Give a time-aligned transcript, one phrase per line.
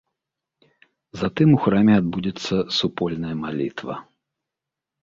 [1.21, 3.95] Затым у храме адбудзецца супольная малітва.